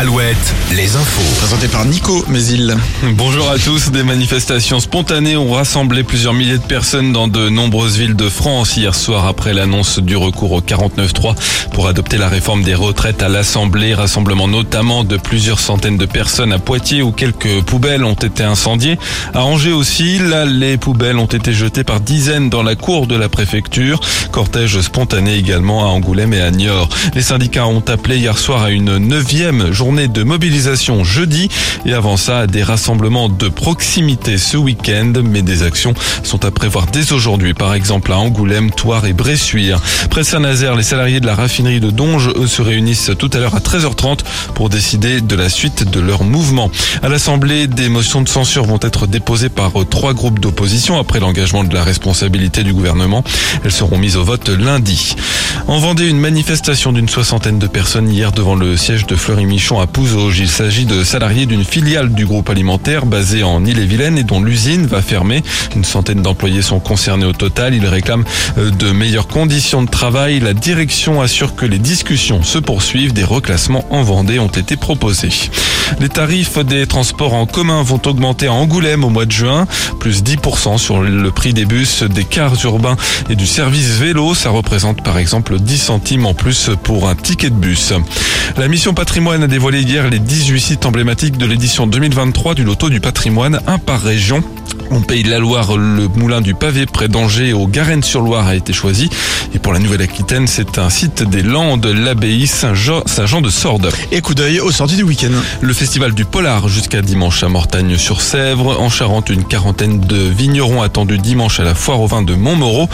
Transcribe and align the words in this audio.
Alouette, 0.00 0.54
les 0.74 0.96
infos. 0.96 1.36
Présenté 1.36 1.68
par 1.68 1.84
Nico 1.84 2.24
Mézil. 2.26 2.74
Bonjour 3.02 3.50
à 3.50 3.58
tous. 3.58 3.90
Des 3.90 4.02
manifestations 4.02 4.80
spontanées 4.80 5.36
ont 5.36 5.52
rassemblé 5.52 6.04
plusieurs 6.04 6.32
milliers 6.32 6.56
de 6.56 6.62
personnes 6.62 7.12
dans 7.12 7.28
de 7.28 7.50
nombreuses 7.50 7.98
villes 7.98 8.16
de 8.16 8.30
France 8.30 8.78
hier 8.78 8.94
soir 8.94 9.26
après 9.26 9.52
l'annonce 9.52 9.98
du 9.98 10.16
recours 10.16 10.52
au 10.52 10.62
49.3 10.62 11.34
pour 11.72 11.86
adopter 11.86 12.16
la 12.16 12.30
réforme 12.30 12.62
des 12.62 12.74
retraites 12.74 13.22
à 13.22 13.28
l'Assemblée. 13.28 13.92
Rassemblement 13.92 14.48
notamment 14.48 15.04
de 15.04 15.18
plusieurs 15.18 15.60
centaines 15.60 15.98
de 15.98 16.06
personnes 16.06 16.54
à 16.54 16.58
Poitiers 16.58 17.02
où 17.02 17.12
quelques 17.12 17.60
poubelles 17.66 18.04
ont 18.04 18.14
été 18.14 18.42
incendiées. 18.42 18.98
À 19.34 19.44
Angers 19.44 19.72
aussi, 19.72 20.18
là, 20.18 20.46
les 20.46 20.78
poubelles 20.78 21.18
ont 21.18 21.26
été 21.26 21.52
jetées 21.52 21.84
par 21.84 22.00
dizaines 22.00 22.48
dans 22.48 22.62
la 22.62 22.74
cour 22.74 23.06
de 23.06 23.16
la 23.16 23.28
préfecture. 23.28 24.00
Cortège 24.32 24.80
spontané 24.80 25.36
également 25.36 25.84
à 25.84 25.88
Angoulême 25.88 26.32
et 26.32 26.40
à 26.40 26.50
Niort. 26.50 26.88
Les 27.14 27.20
syndicats 27.20 27.66
ont 27.66 27.84
appelé 27.86 28.16
hier 28.16 28.38
soir 28.38 28.62
à 28.62 28.70
une 28.70 28.96
neuvième 28.96 29.70
journée 29.70 29.89
de 29.90 30.22
mobilisation 30.22 31.02
jeudi 31.02 31.48
et 31.84 31.92
avant 31.94 32.16
ça 32.16 32.46
des 32.46 32.62
rassemblements 32.62 33.28
de 33.28 33.48
proximité 33.48 34.38
ce 34.38 34.56
week-end 34.56 35.12
mais 35.24 35.42
des 35.42 35.64
actions 35.64 35.94
sont 36.22 36.44
à 36.44 36.52
prévoir 36.52 36.86
dès 36.86 37.12
aujourd'hui 37.12 37.54
par 37.54 37.74
exemple 37.74 38.12
à 38.12 38.18
Angoulême, 38.18 38.70
Toire 38.70 39.04
et 39.06 39.12
Bressuire. 39.12 39.80
Près 40.08 40.22
Saint-Nazaire, 40.22 40.76
les 40.76 40.84
salariés 40.84 41.18
de 41.18 41.26
la 41.26 41.34
raffinerie 41.34 41.80
de 41.80 41.90
Donge 41.90 42.28
eux 42.36 42.46
se 42.46 42.62
réunissent 42.62 43.10
tout 43.18 43.30
à 43.32 43.38
l'heure 43.38 43.56
à 43.56 43.58
13h30 43.58 44.20
pour 44.54 44.68
décider 44.68 45.20
de 45.20 45.34
la 45.34 45.48
suite 45.48 45.90
de 45.90 45.98
leur 45.98 46.22
mouvement. 46.22 46.70
À 47.02 47.08
l'Assemblée, 47.08 47.66
des 47.66 47.88
motions 47.88 48.22
de 48.22 48.28
censure 48.28 48.66
vont 48.66 48.78
être 48.80 49.08
déposées 49.08 49.48
par 49.48 49.72
trois 49.90 50.14
groupes 50.14 50.38
d'opposition 50.38 51.00
après 51.00 51.18
l'engagement 51.18 51.64
de 51.64 51.74
la 51.74 51.82
responsabilité 51.82 52.62
du 52.62 52.72
gouvernement. 52.72 53.24
Elles 53.64 53.72
seront 53.72 53.98
mises 53.98 54.16
au 54.16 54.24
vote 54.24 54.50
lundi. 54.50 55.16
En 55.70 55.78
Vendée, 55.78 56.08
une 56.08 56.18
manifestation 56.18 56.92
d'une 56.92 57.08
soixantaine 57.08 57.60
de 57.60 57.68
personnes 57.68 58.10
hier 58.10 58.32
devant 58.32 58.56
le 58.56 58.76
siège 58.76 59.06
de 59.06 59.14
Fleury-Michon 59.14 59.78
à 59.78 59.86
Pouzauges. 59.86 60.40
Il 60.40 60.48
s'agit 60.48 60.84
de 60.84 61.04
salariés 61.04 61.46
d'une 61.46 61.62
filiale 61.62 62.12
du 62.12 62.26
groupe 62.26 62.50
alimentaire 62.50 63.06
basée 63.06 63.44
en 63.44 63.64
Ille-et-Vilaine 63.64 64.18
et 64.18 64.24
dont 64.24 64.42
l'usine 64.42 64.86
va 64.86 65.00
fermer. 65.00 65.44
Une 65.76 65.84
centaine 65.84 66.22
d'employés 66.22 66.62
sont 66.62 66.80
concernés 66.80 67.24
au 67.24 67.32
total. 67.32 67.72
Ils 67.72 67.86
réclament 67.86 68.24
euh, 68.58 68.72
de 68.72 68.90
meilleures 68.90 69.28
conditions 69.28 69.84
de 69.84 69.88
travail. 69.88 70.40
La 70.40 70.54
direction 70.54 71.20
assure 71.20 71.54
que 71.54 71.66
les 71.66 71.78
discussions 71.78 72.42
se 72.42 72.58
poursuivent. 72.58 73.12
Des 73.12 73.22
reclassements 73.22 73.84
en 73.90 74.02
Vendée 74.02 74.40
ont 74.40 74.48
été 74.48 74.74
proposés. 74.74 75.30
Les 75.98 76.08
tarifs 76.08 76.58
des 76.58 76.86
transports 76.86 77.34
en 77.34 77.46
commun 77.46 77.82
vont 77.82 78.00
augmenter 78.06 78.46
à 78.46 78.52
Angoulême 78.52 79.04
au 79.04 79.08
mois 79.08 79.26
de 79.26 79.32
juin, 79.32 79.66
plus 79.98 80.22
10% 80.22 80.78
sur 80.78 81.00
le 81.00 81.30
prix 81.30 81.52
des 81.52 81.64
bus, 81.64 82.02
des 82.04 82.24
cars 82.24 82.54
urbains 82.64 82.96
et 83.28 83.34
du 83.34 83.46
service 83.46 83.98
vélo. 83.98 84.34
Ça 84.34 84.50
représente 84.50 85.02
par 85.02 85.18
exemple 85.18 85.58
10 85.58 85.78
centimes 85.78 86.26
en 86.26 86.34
plus 86.34 86.70
pour 86.82 87.08
un 87.08 87.14
ticket 87.14 87.50
de 87.50 87.54
bus. 87.54 87.92
La 88.56 88.68
mission 88.68 88.94
patrimoine 88.94 89.42
a 89.42 89.46
dévoilé 89.46 89.80
hier 89.82 90.08
les 90.08 90.18
18 90.18 90.60
sites 90.60 90.86
emblématiques 90.86 91.36
de 91.36 91.46
l'édition 91.46 91.86
2023 91.86 92.54
du 92.54 92.64
loto 92.64 92.88
du 92.88 93.00
patrimoine, 93.00 93.60
un 93.66 93.78
par 93.78 94.00
région. 94.00 94.42
En 94.90 95.02
Pays 95.02 95.22
de 95.22 95.30
la 95.30 95.38
Loire, 95.38 95.76
le 95.76 96.08
moulin 96.08 96.40
du 96.40 96.54
pavé 96.54 96.84
près 96.84 97.06
d'Angers 97.06 97.52
au 97.52 97.68
Garennes-sur-Loire 97.68 98.48
a 98.48 98.56
été 98.56 98.72
choisi. 98.72 99.08
Et 99.54 99.60
pour 99.60 99.72
la 99.72 99.78
Nouvelle-Aquitaine, 99.78 100.48
c'est 100.48 100.78
un 100.78 100.90
site 100.90 101.22
des 101.22 101.42
Landes, 101.42 101.86
l'abbaye 101.86 102.48
Saint-Jean 102.48 103.02
Saint 103.06 103.40
de 103.40 103.50
Sordes. 103.50 103.90
Et 104.10 104.20
coup 104.20 104.34
d'œil 104.34 104.58
aux 104.58 104.72
sorties 104.72 104.96
du 104.96 105.04
week-end. 105.04 105.30
Le 105.60 105.72
festival 105.72 106.12
du 106.12 106.24
Polar 106.24 106.68
jusqu'à 106.68 107.02
dimanche 107.02 107.44
à 107.44 107.48
Mortagne-sur-Sèvre. 107.48 108.80
En 108.80 108.88
Charente, 108.88 109.30
une 109.30 109.44
quarantaine 109.44 110.00
de 110.00 110.16
vignerons 110.16 110.82
attendus 110.82 111.18
dimanche 111.18 111.60
à 111.60 111.64
la 111.64 111.76
foire 111.76 112.00
au 112.00 112.08
vin 112.08 112.22
de 112.22 112.34
Montmoreau. 112.34 112.88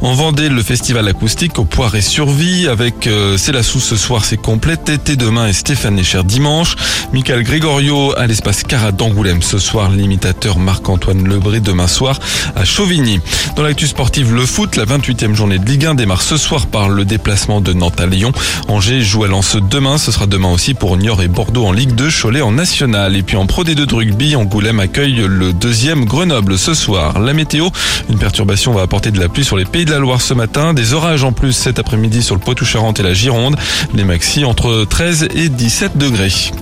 En 0.00 0.14
Vendée, 0.14 0.48
le 0.48 0.62
festival 0.62 1.06
acoustique 1.06 1.58
au 1.58 1.64
Poire 1.64 1.94
et 1.94 2.00
Survie 2.00 2.66
avec 2.66 3.06
euh, 3.06 3.36
C'est 3.36 3.52
la 3.52 3.62
sous 3.62 3.80
ce 3.80 3.96
soir, 3.96 4.24
c'est 4.24 4.40
complet. 4.40 4.78
Tété 4.78 5.16
demain 5.16 5.48
et 5.48 5.52
Stéphane 5.52 5.98
Echer 5.98 6.24
dimanche. 6.24 6.76
Michael 7.12 7.42
Gregorio 7.42 8.14
à 8.16 8.26
l'espace 8.26 8.62
Cara 8.62 8.90
d'Angoulême 8.90 9.42
ce 9.42 9.58
soir. 9.58 9.90
L'imitateur 9.90 10.58
Marc-Antoine 10.58 11.24
Le 11.24 11.41
demain 11.42 11.88
soir 11.88 12.18
à 12.54 12.64
Chauvigny. 12.64 13.20
Dans 13.56 13.62
l'actu 13.62 13.86
sportive, 13.86 14.32
le 14.32 14.46
foot, 14.46 14.76
la 14.76 14.84
28e 14.84 15.34
journée 15.34 15.58
de 15.58 15.64
Ligue 15.64 15.86
1 15.86 15.94
démarre 15.94 16.22
ce 16.22 16.36
soir 16.36 16.66
par 16.66 16.88
le 16.88 17.04
déplacement 17.04 17.60
de 17.60 17.72
Nantes 17.72 18.00
à 18.00 18.06
Lyon. 18.06 18.32
Angers 18.68 19.02
joue 19.02 19.24
à 19.24 19.28
Lens 19.28 19.56
demain, 19.56 19.98
ce 19.98 20.12
sera 20.12 20.26
demain 20.26 20.50
aussi 20.50 20.74
pour 20.74 20.96
Niort 20.96 21.22
et 21.22 21.28
Bordeaux 21.28 21.66
en 21.66 21.72
Ligue 21.72 21.94
2, 21.94 22.08
Cholet 22.10 22.42
en 22.42 22.52
National. 22.52 23.16
Et 23.16 23.22
puis 23.22 23.36
en 23.36 23.46
Pro 23.46 23.64
D2 23.64 23.86
de 23.86 23.94
rugby, 23.94 24.36
Angoulême 24.36 24.80
accueille 24.80 25.24
le 25.26 25.52
deuxième 25.52 26.04
Grenoble 26.04 26.56
ce 26.58 26.74
soir. 26.74 27.18
La 27.18 27.32
météo, 27.32 27.68
une 28.08 28.18
perturbation 28.18 28.72
va 28.72 28.82
apporter 28.82 29.10
de 29.10 29.18
la 29.18 29.28
pluie 29.28 29.44
sur 29.44 29.56
les 29.56 29.64
pays 29.64 29.84
de 29.84 29.90
la 29.90 29.98
Loire 29.98 30.20
ce 30.20 30.34
matin, 30.34 30.74
des 30.74 30.92
orages 30.92 31.24
en 31.24 31.32
plus 31.32 31.52
cet 31.52 31.78
après-midi 31.78 32.22
sur 32.22 32.34
le 32.34 32.40
Poitou-Charentes 32.40 33.00
et 33.00 33.02
la 33.02 33.14
Gironde, 33.14 33.56
les 33.94 34.04
maxi 34.04 34.44
entre 34.44 34.84
13 34.88 35.28
et 35.34 35.48
17 35.48 35.98
degrés. 35.98 36.52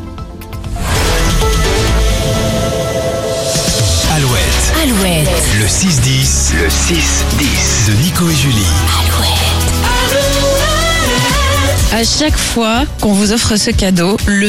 Alouette. 4.82 5.28
Le 5.58 5.66
6-10. 5.66 6.54
Le 6.56 6.68
6-10. 6.68 7.88
De 7.88 7.92
Nico 8.02 8.30
et 8.30 8.34
Julie. 8.34 8.64
À 11.92 12.02
chaque 12.02 12.38
fois 12.38 12.84
qu'on 13.00 13.12
vous 13.12 13.32
offre 13.32 13.56
ce 13.56 13.70
cadeau, 13.70 14.16
le 14.26 14.48